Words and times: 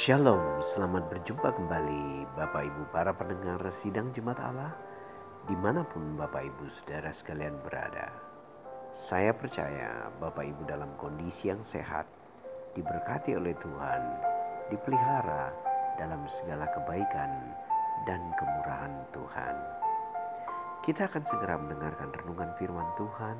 Shalom, 0.00 0.64
selamat 0.64 1.12
berjumpa 1.12 1.60
kembali 1.60 2.24
Bapak 2.32 2.72
Ibu 2.72 2.88
para 2.88 3.12
pendengar 3.12 3.60
sidang 3.68 4.08
Jumat 4.16 4.40
Allah 4.40 4.72
di 5.44 5.52
mana 5.52 5.84
pun 5.84 6.16
Bapak 6.16 6.40
Ibu 6.40 6.72
saudara 6.72 7.12
sekalian 7.12 7.60
berada. 7.60 8.08
Saya 8.96 9.36
percaya 9.36 10.08
Bapak 10.16 10.40
Ibu 10.40 10.64
dalam 10.64 10.96
kondisi 10.96 11.52
yang 11.52 11.60
sehat, 11.60 12.08
diberkati 12.72 13.36
oleh 13.36 13.52
Tuhan, 13.60 14.02
dipelihara 14.72 15.52
dalam 16.00 16.24
segala 16.24 16.64
kebaikan 16.72 17.52
dan 18.08 18.24
kemurahan 18.40 19.04
Tuhan. 19.12 19.56
Kita 20.80 21.12
akan 21.12 21.24
segera 21.28 21.60
mendengarkan 21.60 22.08
renungan 22.16 22.56
firman 22.56 22.88
Tuhan 22.96 23.36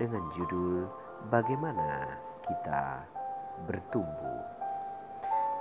dengan 0.00 0.24
judul 0.32 0.88
Bagaimana 1.28 2.16
Kita 2.40 3.04
Bertumbuh. 3.68 4.59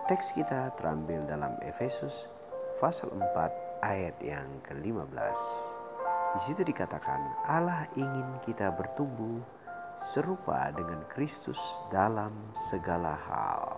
Teks 0.09 0.33
kita 0.33 0.73
terambil 0.73 1.21
dalam 1.29 1.53
Efesus 1.61 2.25
pasal 2.81 3.13
4 3.13 3.85
ayat 3.85 4.17
yang 4.25 4.57
ke-15. 4.65 5.37
Di 6.33 6.39
situ 6.49 6.65
dikatakan 6.65 7.45
Allah 7.45 7.85
ingin 7.93 8.41
kita 8.41 8.73
bertumbuh 8.73 9.37
serupa 10.01 10.73
dengan 10.73 11.05
Kristus 11.13 11.61
dalam 11.93 12.33
segala 12.57 13.13
hal. 13.21 13.77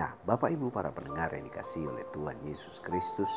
Nah, 0.00 0.16
Bapak 0.24 0.48
Ibu 0.48 0.72
para 0.72 0.96
pendengar 0.96 1.28
yang 1.36 1.44
dikasih 1.44 1.84
oleh 1.84 2.08
Tuhan 2.08 2.40
Yesus 2.40 2.80
Kristus, 2.80 3.28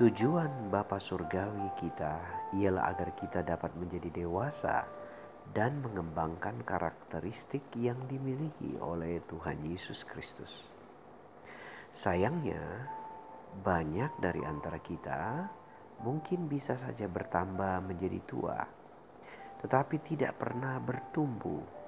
tujuan 0.00 0.72
Bapa 0.72 0.96
surgawi 0.96 1.68
kita 1.76 2.16
ialah 2.56 2.96
agar 2.96 3.12
kita 3.12 3.44
dapat 3.44 3.76
menjadi 3.76 4.24
dewasa 4.24 4.88
dan 5.52 5.80
mengembangkan 5.80 6.60
karakteristik 6.60 7.72
yang 7.80 8.04
dimiliki 8.04 8.76
oleh 8.80 9.24
Tuhan 9.24 9.64
Yesus 9.64 10.04
Kristus. 10.04 10.64
Sayangnya, 11.88 12.88
banyak 13.64 14.20
dari 14.20 14.44
antara 14.44 14.76
kita 14.78 15.48
mungkin 16.04 16.46
bisa 16.46 16.76
saja 16.76 17.08
bertambah 17.08 17.80
menjadi 17.80 18.20
tua, 18.28 18.60
tetapi 19.64 19.96
tidak 20.04 20.36
pernah 20.36 20.76
bertumbuh. 20.78 21.80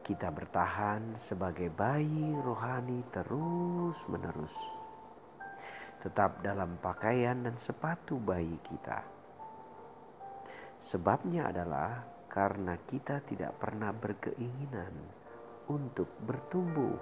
Kita 0.00 0.32
bertahan 0.32 1.20
sebagai 1.20 1.68
bayi 1.68 2.32
rohani 2.40 3.04
terus-menerus, 3.12 4.56
tetap 6.00 6.40
dalam 6.40 6.80
pakaian 6.80 7.44
dan 7.44 7.60
sepatu 7.60 8.16
bayi 8.16 8.56
kita 8.64 9.19
Sebabnya 10.80 11.52
adalah 11.52 12.08
karena 12.32 12.72
kita 12.80 13.20
tidak 13.20 13.60
pernah 13.60 13.92
berkeinginan 13.92 14.96
untuk 15.68 16.08
bertumbuh. 16.24 16.96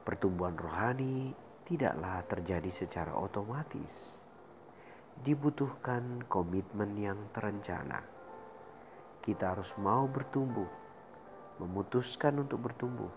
Pertumbuhan 0.00 0.56
rohani 0.56 1.36
tidaklah 1.68 2.24
terjadi 2.24 2.72
secara 2.72 3.12
otomatis. 3.12 4.16
Dibutuhkan 5.20 6.24
komitmen 6.24 6.96
yang 6.96 7.28
terencana. 7.28 8.08
Kita 9.20 9.52
harus 9.52 9.76
mau 9.76 10.08
bertumbuh, 10.08 10.70
memutuskan 11.60 12.40
untuk 12.40 12.72
bertumbuh, 12.72 13.12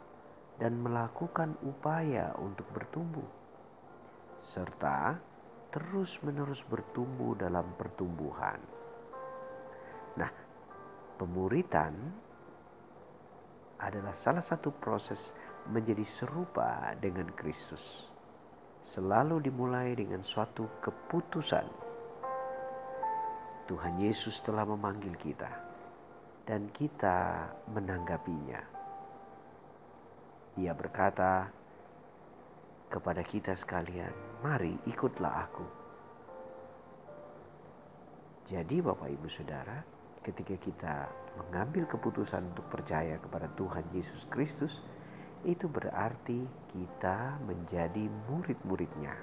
dan 0.60 0.84
melakukan 0.84 1.56
upaya 1.64 2.36
untuk 2.44 2.68
bertumbuh, 2.76 3.26
serta 4.36 5.32
terus-menerus 5.74 6.62
bertumbuh 6.70 7.34
dalam 7.34 7.74
pertumbuhan. 7.74 8.62
Nah, 10.22 10.30
pemuritan 11.18 11.98
adalah 13.82 14.14
salah 14.14 14.46
satu 14.46 14.70
proses 14.78 15.34
menjadi 15.74 16.06
serupa 16.06 16.94
dengan 17.02 17.34
Kristus. 17.34 18.14
Selalu 18.86 19.50
dimulai 19.50 19.98
dengan 19.98 20.22
suatu 20.22 20.78
keputusan. 20.78 21.66
Tuhan 23.66 23.96
Yesus 23.98 24.44
telah 24.46 24.68
memanggil 24.68 25.18
kita 25.18 25.50
dan 26.46 26.70
kita 26.70 27.50
menanggapinya. 27.72 28.62
Ia 30.60 30.74
berkata, 30.78 31.63
kepada 32.94 33.26
kita 33.26 33.58
sekalian, 33.58 34.14
mari 34.46 34.78
ikutlah 34.86 35.50
aku. 35.50 35.66
Jadi 38.46 38.86
Bapak 38.86 39.10
Ibu 39.10 39.26
Saudara, 39.26 39.82
ketika 40.22 40.54
kita 40.62 40.96
mengambil 41.42 41.90
keputusan 41.90 42.54
untuk 42.54 42.70
percaya 42.70 43.18
kepada 43.18 43.50
Tuhan 43.58 43.90
Yesus 43.90 44.30
Kristus, 44.30 44.86
itu 45.42 45.66
berarti 45.66 46.46
kita 46.70 47.42
menjadi 47.42 48.06
murid-muridnya. 48.30 49.16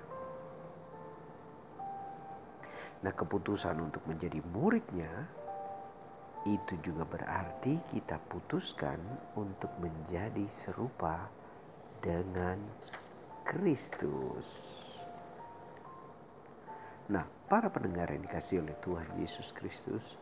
Nah 3.01 3.13
keputusan 3.15 3.79
untuk 3.81 4.03
menjadi 4.11 4.43
muridnya 4.51 5.31
itu 6.45 6.75
juga 6.83 7.07
berarti 7.07 7.79
kita 7.93 8.19
putuskan 8.27 8.99
untuk 9.39 9.73
menjadi 9.81 10.45
serupa 10.51 11.29
dengan 12.01 12.61
Kristus. 13.51 14.47
Nah, 17.11 17.27
para 17.51 17.67
pendengar 17.67 18.07
yang 18.15 18.23
dikasih 18.23 18.63
oleh 18.63 18.79
Tuhan 18.79 19.19
Yesus 19.19 19.51
Kristus, 19.51 20.15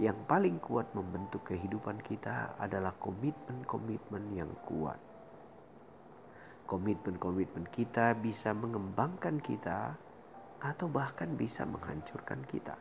yang 0.00 0.24
paling 0.24 0.56
kuat 0.64 0.88
membentuk 0.96 1.44
kehidupan 1.52 2.00
kita 2.00 2.56
adalah 2.56 2.96
komitmen-komitmen 2.96 4.32
yang 4.32 4.48
kuat. 4.64 4.96
Komitmen-komitmen 6.64 7.68
kita 7.68 8.16
bisa 8.16 8.56
mengembangkan 8.56 9.44
kita 9.44 10.00
atau 10.64 10.88
bahkan 10.88 11.36
bisa 11.36 11.68
menghancurkan 11.68 12.48
kita. 12.48 12.80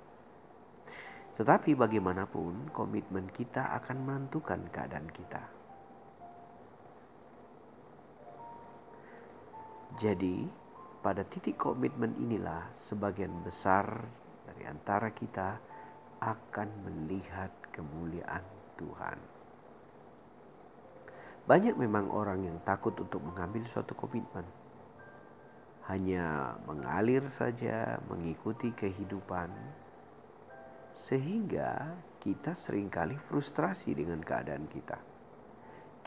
Tetapi 1.36 1.76
bagaimanapun 1.76 2.72
komitmen 2.72 3.28
kita 3.36 3.76
akan 3.84 4.08
menentukan 4.08 4.64
keadaan 4.72 5.12
kita. 5.12 5.59
Jadi, 10.00 10.48
pada 11.04 11.28
titik 11.28 11.60
komitmen 11.60 12.16
inilah 12.24 12.72
sebagian 12.72 13.44
besar 13.44 14.08
dari 14.48 14.64
antara 14.64 15.12
kita 15.12 15.60
akan 16.24 16.88
melihat 16.88 17.52
kemuliaan 17.68 18.48
Tuhan. 18.80 19.20
Banyak 21.44 21.76
memang 21.76 22.16
orang 22.16 22.48
yang 22.48 22.64
takut 22.64 22.96
untuk 22.96 23.20
mengambil 23.28 23.68
suatu 23.68 23.92
komitmen. 23.92 24.48
Hanya 25.92 26.56
mengalir 26.64 27.28
saja 27.28 28.00
mengikuti 28.08 28.72
kehidupan 28.72 29.52
sehingga 30.96 32.00
kita 32.24 32.56
sering 32.56 32.88
kali 32.88 33.20
frustrasi 33.20 34.00
dengan 34.00 34.24
keadaan 34.24 34.64
kita. 34.72 35.00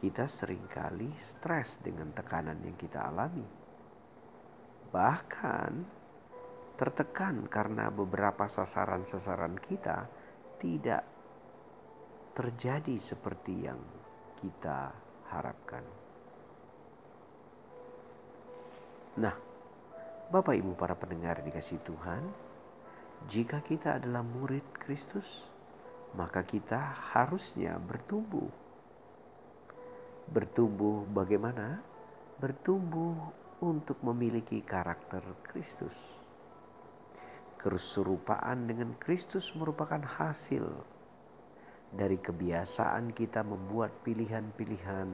Kita 0.00 0.24
sering 0.24 0.64
kali 0.64 1.12
stres 1.20 1.84
dengan 1.84 2.08
tekanan 2.16 2.56
yang 2.64 2.80
kita 2.80 3.12
alami 3.12 3.61
bahkan 4.92 5.88
tertekan 6.76 7.48
karena 7.48 7.88
beberapa 7.88 8.44
sasaran-sasaran 8.44 9.56
kita 9.56 10.06
tidak 10.60 11.02
terjadi 12.36 12.96
seperti 13.00 13.66
yang 13.66 13.80
kita 14.40 14.92
harapkan. 15.32 15.84
Nah, 19.20 19.36
Bapak 20.32 20.56
Ibu 20.56 20.72
para 20.76 20.96
pendengar 20.96 21.44
dikasih 21.44 21.80
Tuhan, 21.84 22.24
jika 23.28 23.60
kita 23.60 24.00
adalah 24.00 24.24
murid 24.24 24.64
Kristus, 24.80 25.52
maka 26.16 26.40
kita 26.44 26.80
harusnya 27.12 27.76
bertumbuh. 27.76 28.48
Bertumbuh 30.32 31.04
bagaimana? 31.12 31.84
Bertumbuh 32.40 33.14
untuk 33.62 34.02
memiliki 34.02 34.58
karakter 34.66 35.22
Kristus. 35.46 36.18
Keserupaan 37.62 38.66
dengan 38.66 38.98
Kristus 38.98 39.54
merupakan 39.54 40.02
hasil 40.02 40.66
dari 41.94 42.18
kebiasaan 42.18 43.14
kita 43.14 43.46
membuat 43.46 44.02
pilihan-pilihan 44.02 45.08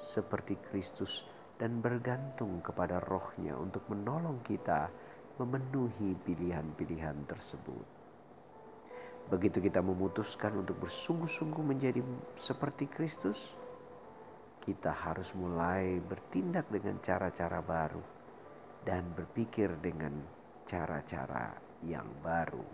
seperti 0.00 0.56
Kristus 0.72 1.28
dan 1.60 1.84
bergantung 1.84 2.64
kepada 2.64 3.04
rohnya 3.04 3.52
untuk 3.60 3.84
menolong 3.92 4.40
kita 4.40 4.88
memenuhi 5.36 6.16
pilihan-pilihan 6.24 7.28
tersebut. 7.28 7.84
Begitu 9.28 9.60
kita 9.60 9.84
memutuskan 9.84 10.56
untuk 10.56 10.88
bersungguh-sungguh 10.88 11.60
menjadi 11.60 12.00
seperti 12.40 12.88
Kristus, 12.88 13.52
kita 14.60 14.92
harus 14.92 15.32
mulai 15.32 15.98
bertindak 15.98 16.68
dengan 16.68 17.00
cara-cara 17.00 17.64
baru 17.64 18.04
dan 18.84 19.12
berpikir 19.16 19.80
dengan 19.80 20.20
cara-cara 20.68 21.56
yang 21.84 22.06
baru. 22.20 22.64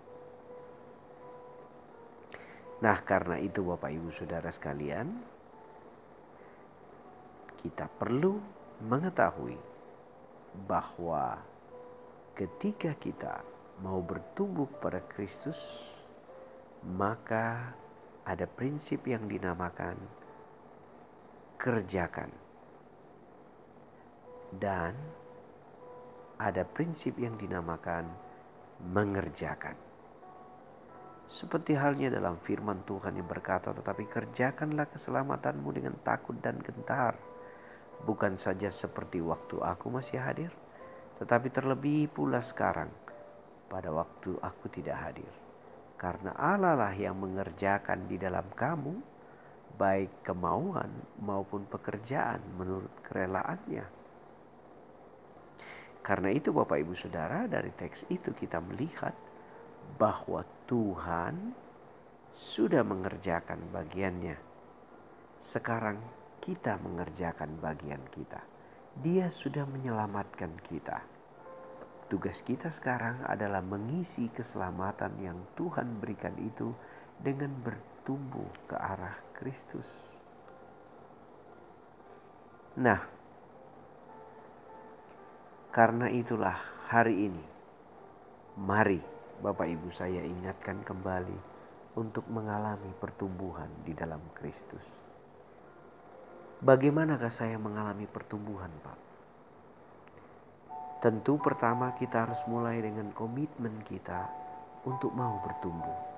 Nah, 2.77 2.99
karena 3.07 3.41
itu, 3.41 3.65
Bapak 3.65 3.89
Ibu 3.89 4.13
Saudara 4.13 4.53
sekalian, 4.53 5.09
kita 7.57 7.89
perlu 7.89 8.37
mengetahui 8.85 9.57
bahwa 10.69 11.41
ketika 12.37 12.93
kita 13.01 13.41
mau 13.81 14.05
bertumbuh 14.05 14.69
pada 14.77 15.01
Kristus, 15.09 15.57
maka 16.85 17.73
ada 18.29 18.45
prinsip 18.45 19.09
yang 19.09 19.25
dinamakan 19.25 20.26
kerjakan. 21.57 22.31
Dan 24.53 24.93
ada 26.37 26.63
prinsip 26.69 27.17
yang 27.17 27.35
dinamakan 27.41 28.07
mengerjakan. 28.93 29.77
Seperti 31.27 31.75
halnya 31.75 32.13
dalam 32.13 32.39
firman 32.39 32.87
Tuhan 32.87 33.19
yang 33.19 33.27
berkata, 33.27 33.75
"Tetapi 33.75 34.07
kerjakanlah 34.07 34.87
keselamatanmu 34.93 35.69
dengan 35.75 35.97
takut 36.05 36.39
dan 36.39 36.63
gentar, 36.63 37.19
bukan 38.07 38.39
saja 38.39 38.71
seperti 38.71 39.19
waktu 39.19 39.59
aku 39.59 39.91
masih 39.91 40.23
hadir, 40.23 40.55
tetapi 41.19 41.51
terlebih 41.51 42.13
pula 42.13 42.39
sekarang, 42.39 42.93
pada 43.67 43.91
waktu 43.91 44.39
aku 44.39 44.71
tidak 44.71 45.03
hadir." 45.03 45.33
Karena 45.97 46.37
Allah 46.37 46.77
lah 46.77 46.93
yang 46.93 47.17
mengerjakan 47.19 48.07
di 48.07 48.21
dalam 48.21 48.47
kamu, 48.53 49.16
baik 49.77 50.25
kemauan 50.25 50.89
maupun 51.21 51.69
pekerjaan 51.69 52.41
menurut 52.57 52.93
kerelaannya. 53.05 53.85
Karena 56.01 56.31
itu 56.31 56.55
Bapak 56.55 56.81
Ibu 56.81 56.95
Saudara 56.97 57.45
dari 57.51 57.71
teks 57.75 58.09
itu 58.09 58.31
kita 58.33 58.63
melihat 58.63 59.13
bahwa 59.99 60.43
Tuhan 60.71 61.55
sudah 62.31 62.83
mengerjakan 62.87 63.73
bagiannya. 63.73 64.39
Sekarang 65.43 65.99
kita 66.39 66.79
mengerjakan 66.79 67.59
bagian 67.59 68.07
kita. 68.13 68.39
Dia 69.03 69.29
sudah 69.29 69.67
menyelamatkan 69.67 70.57
kita. 70.63 71.03
Tugas 72.07 72.39
kita 72.47 72.71
sekarang 72.71 73.27
adalah 73.27 73.67
mengisi 73.67 74.31
keselamatan 74.31 75.19
yang 75.19 75.43
Tuhan 75.59 75.99
berikan 75.99 76.39
itu 76.39 76.71
dengan 77.19 77.51
bertumbuh 78.07 78.71
ke 78.71 78.79
arah 78.79 79.19
Kristus. 79.35 80.23
Nah, 82.79 83.03
karena 85.75 86.07
itulah 86.15 86.55
hari 86.87 87.27
ini, 87.27 87.43
mari 88.63 89.03
Bapak 89.43 89.67
Ibu 89.67 89.91
saya 89.91 90.23
ingatkan 90.23 90.87
kembali 90.87 91.35
untuk 91.99 92.31
mengalami 92.31 92.95
pertumbuhan 92.95 93.75
di 93.83 93.91
dalam 93.91 94.23
Kristus. 94.39 95.03
Bagaimanakah 96.63 97.35
saya 97.35 97.59
mengalami 97.59 98.07
pertumbuhan, 98.07 98.71
Pak? 98.87 98.99
Tentu 101.03 101.43
pertama 101.43 101.91
kita 101.99 102.23
harus 102.23 102.39
mulai 102.47 102.79
dengan 102.79 103.11
komitmen 103.11 103.83
kita 103.83 104.31
untuk 104.87 105.11
mau 105.11 105.43
bertumbuh, 105.43 106.16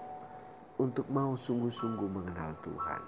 untuk 0.79 1.11
mau 1.11 1.35
sungguh-sungguh 1.35 2.09
mengenal 2.11 2.55
Tuhan. 2.63 3.03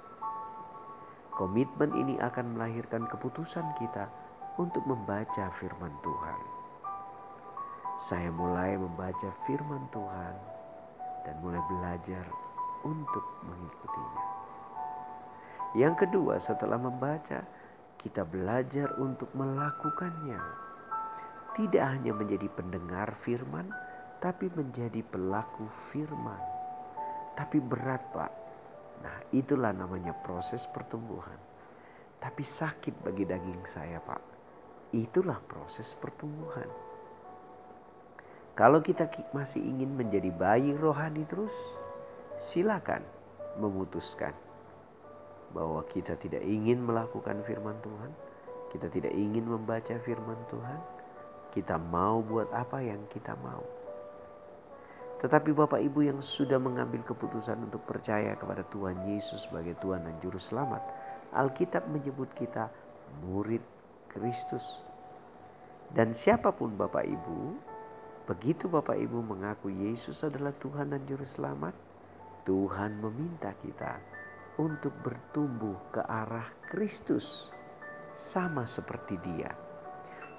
Komitmen 1.35 1.91
ini 1.97 2.15
akan 2.21 2.59
melahirkan 2.59 3.09
keputusan 3.09 3.79
kita 3.81 4.11
untuk 4.59 4.85
membaca 4.85 5.49
firman 5.57 5.95
Tuhan 6.05 6.61
saya 8.01 8.33
mulai 8.33 8.81
membaca 8.81 9.29
firman 9.45 9.85
Tuhan 9.93 10.35
dan 11.21 11.37
mulai 11.45 11.61
belajar 11.69 12.25
untuk 12.81 13.45
mengikutinya. 13.45 14.25
Yang 15.77 16.09
kedua, 16.09 16.41
setelah 16.41 16.81
membaca, 16.81 17.45
kita 18.01 18.25
belajar 18.25 18.97
untuk 18.97 19.29
melakukannya. 19.37 20.41
Tidak 21.53 21.85
hanya 21.85 22.17
menjadi 22.17 22.49
pendengar 22.49 23.13
firman, 23.13 23.69
tapi 24.17 24.49
menjadi 24.49 25.05
pelaku 25.05 25.69
firman. 25.93 26.60
Tapi 27.35 27.59
berat, 27.63 28.03
Pak. 28.13 28.33
Nah, 29.01 29.17
itulah 29.33 29.73
namanya 29.73 30.13
proses 30.13 30.69
pertumbuhan. 30.69 31.39
Tapi 32.21 32.45
sakit 32.45 33.01
bagi 33.01 33.25
daging 33.25 33.65
saya, 33.65 33.97
Pak. 34.01 34.23
Itulah 34.93 35.41
proses 35.41 35.97
pertumbuhan. 35.97 36.69
Kalau 38.53 38.85
kita 38.85 39.09
masih 39.33 39.65
ingin 39.65 39.97
menjadi 39.97 40.29
bayi 40.29 40.77
rohani 40.77 41.25
terus, 41.25 41.55
silakan 42.37 43.01
memutuskan 43.57 44.37
bahwa 45.57 45.81
kita 45.89 46.15
tidak 46.21 46.45
ingin 46.45 46.85
melakukan 46.85 47.41
firman 47.41 47.79
Tuhan, 47.81 48.13
kita 48.71 48.93
tidak 48.93 49.17
ingin 49.17 49.49
membaca 49.49 49.97
firman 50.05 50.39
Tuhan, 50.53 50.81
kita 51.57 51.81
mau 51.81 52.21
buat 52.21 52.53
apa 52.55 52.85
yang 52.85 53.03
kita 53.09 53.35
mau. 53.41 53.80
Tetapi 55.21 55.53
Bapak 55.53 55.85
Ibu 55.85 56.01
yang 56.09 56.21
sudah 56.25 56.57
mengambil 56.57 57.05
keputusan 57.05 57.61
untuk 57.69 57.85
percaya 57.85 58.33
kepada 58.41 58.65
Tuhan 58.65 59.05
Yesus 59.13 59.45
sebagai 59.45 59.77
Tuhan 59.77 60.09
dan 60.09 60.17
Juru 60.17 60.41
Selamat, 60.41 60.81
Alkitab 61.37 61.87
menyebut 61.93 62.33
kita 62.33 62.73
murid 63.21 63.61
Kristus. 64.09 64.81
Dan 65.93 66.17
siapa 66.17 66.57
pun 66.57 66.73
Bapak 66.73 67.05
Ibu 67.05 67.71
Begitu 68.31 68.71
Bapak 68.71 68.95
Ibu 68.95 69.27
mengaku 69.27 69.75
Yesus 69.75 70.23
adalah 70.23 70.55
Tuhan 70.55 70.95
dan 70.95 71.03
Juru 71.03 71.27
Selamat, 71.27 71.75
Tuhan 72.47 73.03
meminta 73.03 73.51
kita 73.59 73.99
untuk 74.63 74.95
bertumbuh 75.03 75.91
ke 75.91 75.99
arah 75.99 76.47
Kristus 76.71 77.51
sama 78.15 78.71
seperti 78.71 79.19
dia. 79.19 79.70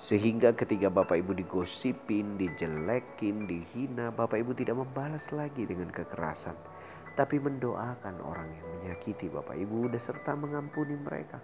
Sehingga 0.02 0.58
ketika 0.58 0.90
Bapak 0.90 1.14
Ibu 1.22 1.38
digosipin, 1.38 2.34
dijelekin, 2.34 3.46
dihina, 3.46 4.10
Bapak 4.10 4.42
Ibu 4.42 4.58
tidak 4.58 4.82
membalas 4.82 5.30
lagi 5.30 5.70
dengan 5.70 5.94
kekerasan. 5.94 6.58
Tapi 7.14 7.38
mendoakan 7.38 8.18
orang 8.26 8.50
yang 8.50 8.68
menyakiti 8.82 9.30
Bapak 9.30 9.54
Ibu 9.54 9.94
serta 10.02 10.34
mengampuni 10.34 10.98
mereka. 10.98 11.38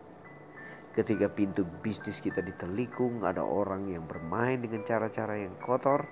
Ketika 0.89 1.29
pintu 1.29 1.61
bisnis 1.85 2.17
kita 2.17 2.41
ditelikung, 2.41 3.21
ada 3.21 3.45
orang 3.45 3.93
yang 3.93 4.09
bermain 4.09 4.57
dengan 4.57 4.81
cara-cara 4.81 5.37
yang 5.37 5.53
kotor, 5.61 6.09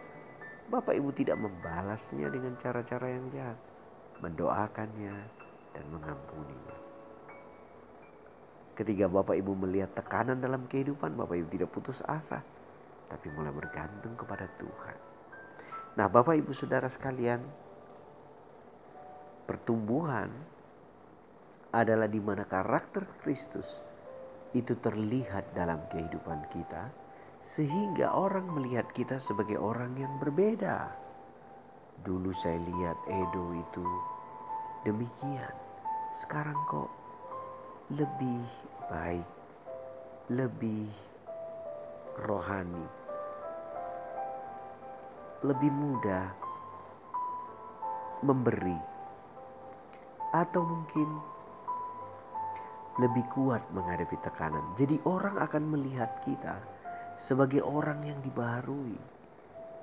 Bapak 0.69 0.93
Ibu 0.93 1.17
tidak 1.17 1.41
membalasnya 1.41 2.29
dengan 2.29 2.53
cara-cara 2.61 3.09
yang 3.09 3.25
jahat, 3.33 3.57
mendoakannya 4.21 5.17
dan 5.73 5.85
mengampuninya. 5.89 6.84
Ketika 8.75 9.07
Bapak 9.07 9.39
Ibu 9.39 9.55
melihat 9.55 9.95
tekanan 9.95 10.43
dalam 10.43 10.67
kehidupan, 10.67 11.15
Bapak 11.15 11.39
Ibu 11.39 11.47
tidak 11.47 11.71
putus 11.71 12.03
asa, 12.03 12.43
tapi 13.07 13.31
mulai 13.31 13.55
bergantung 13.55 14.19
kepada 14.19 14.51
Tuhan. 14.59 14.97
Nah, 15.95 16.11
Bapak 16.11 16.35
Ibu 16.35 16.51
Saudara 16.51 16.91
sekalian, 16.91 17.39
pertumbuhan 19.47 20.27
adalah 21.71 22.11
di 22.11 22.19
mana 22.19 22.43
karakter 22.43 23.07
Kristus 23.23 23.79
itu 24.51 24.75
terlihat 24.75 25.55
dalam 25.55 25.87
kehidupan 25.91 26.51
kita 26.51 26.91
sehingga 27.39 28.11
orang 28.11 28.47
melihat 28.51 28.91
kita 28.91 29.23
sebagai 29.23 29.55
orang 29.55 29.95
yang 29.95 30.19
berbeda. 30.19 30.91
Dulu 32.03 32.31
saya 32.35 32.59
lihat 32.59 32.97
Edo 33.07 33.55
itu 33.55 33.87
demikian, 34.83 35.55
sekarang 36.11 36.57
kok 36.67 37.04
lebih 37.93 38.41
baik, 38.89 39.29
lebih 40.33 40.89
rohani, 42.17 42.81
lebih 45.45 45.69
mudah 45.69 46.33
memberi, 48.25 48.73
atau 50.33 50.65
mungkin 50.65 51.09
lebih 52.97 53.21
kuat 53.29 53.69
menghadapi 53.69 54.17
tekanan. 54.17 54.73
Jadi, 54.73 54.97
orang 55.05 55.37
akan 55.37 55.77
melihat 55.77 56.25
kita 56.25 56.57
sebagai 57.21 57.61
orang 57.61 58.01
yang 58.01 58.17
dibaharui 58.25 58.97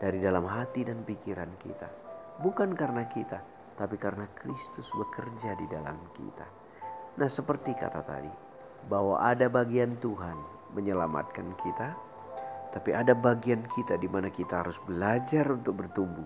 dari 0.02 0.18
dalam 0.18 0.42
hati 0.50 0.82
dan 0.82 1.06
pikiran 1.06 1.54
kita. 1.54 1.86
Bukan 2.42 2.74
karena 2.74 3.06
kita, 3.06 3.38
tapi 3.78 3.94
karena 3.94 4.26
Kristus 4.34 4.90
bekerja 4.90 5.54
di 5.54 5.70
dalam 5.70 6.02
kita. 6.10 6.61
Nah, 7.12 7.28
seperti 7.28 7.76
kata 7.76 8.00
tadi, 8.00 8.32
bahwa 8.88 9.20
ada 9.20 9.46
bagian 9.52 10.00
Tuhan 10.00 10.36
menyelamatkan 10.72 11.52
kita, 11.60 11.88
tapi 12.72 12.96
ada 12.96 13.12
bagian 13.12 13.68
kita 13.68 14.00
di 14.00 14.08
mana 14.08 14.32
kita 14.32 14.64
harus 14.64 14.80
belajar 14.80 15.44
untuk 15.52 15.84
bertumbuh, 15.84 16.24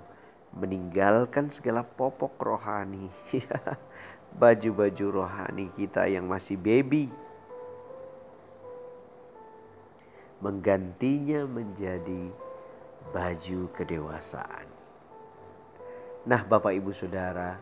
meninggalkan 0.54 1.50
segala 1.50 1.82
popok 1.82 2.38
rohani, 2.38 3.10
baju-baju 4.40 5.06
rohani 5.26 5.74
kita 5.74 6.06
yang 6.06 6.30
masih 6.30 6.54
baby, 6.54 7.10
menggantinya 10.38 11.42
menjadi 11.50 12.30
baju 13.10 13.60
kedewasaan. 13.74 14.68
Nah, 16.26 16.42
Bapak 16.46 16.74
Ibu 16.74 16.90
Saudara, 16.90 17.58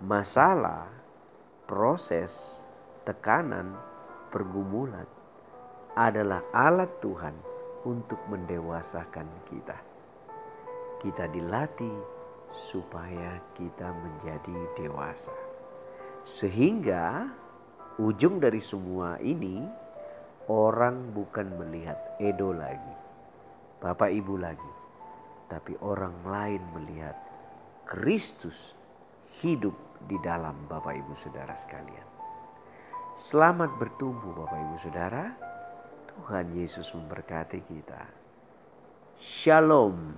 masalah, 0.00 1.03
proses, 1.64 2.64
tekanan, 3.08 3.76
pergumulan 4.28 5.08
adalah 5.96 6.44
alat 6.52 6.90
Tuhan 7.00 7.36
untuk 7.88 8.20
mendewasakan 8.28 9.28
kita. 9.48 9.78
Kita 11.00 11.28
dilatih 11.28 11.96
supaya 12.54 13.42
kita 13.52 13.92
menjadi 13.92 14.58
dewasa. 14.78 15.34
Sehingga 16.24 17.28
ujung 18.00 18.40
dari 18.40 18.62
semua 18.62 19.20
ini 19.20 19.60
orang 20.48 21.12
bukan 21.12 21.60
melihat 21.60 21.98
Edo 22.16 22.56
lagi, 22.56 22.96
Bapak 23.80 24.08
Ibu 24.08 24.34
lagi, 24.40 24.72
tapi 25.52 25.76
orang 25.84 26.24
lain 26.24 26.62
melihat 26.72 27.16
Kristus 27.84 28.72
hidup 29.44 29.76
di 30.04 30.20
dalam 30.20 30.68
Bapak 30.68 30.94
Ibu 30.94 31.14
Saudara 31.16 31.56
sekalian. 31.56 32.08
Selamat 33.14 33.72
bertumbuh 33.80 34.34
Bapak 34.36 34.58
Ibu 34.58 34.76
Saudara. 34.82 35.24
Tuhan 36.14 36.54
Yesus 36.54 36.90
memberkati 36.94 37.60
kita. 37.66 38.02
Shalom. 39.18 40.14